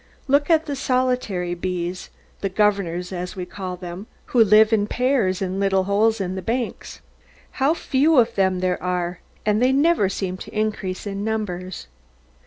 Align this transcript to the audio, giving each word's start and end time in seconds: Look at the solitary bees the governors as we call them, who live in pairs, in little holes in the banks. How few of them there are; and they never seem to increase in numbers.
Look 0.27 0.49
at 0.49 0.65
the 0.65 0.75
solitary 0.75 1.53
bees 1.53 2.09
the 2.39 2.49
governors 2.49 3.13
as 3.13 3.35
we 3.35 3.45
call 3.45 3.75
them, 3.77 4.07
who 4.25 4.43
live 4.43 4.73
in 4.73 4.87
pairs, 4.87 5.43
in 5.43 5.59
little 5.59 5.83
holes 5.83 6.19
in 6.19 6.33
the 6.33 6.41
banks. 6.41 7.01
How 7.61 7.75
few 7.75 8.17
of 8.17 8.33
them 8.33 8.61
there 8.61 8.81
are; 8.81 9.19
and 9.45 9.61
they 9.61 9.71
never 9.71 10.09
seem 10.09 10.37
to 10.37 10.59
increase 10.59 11.05
in 11.05 11.23
numbers. 11.23 11.85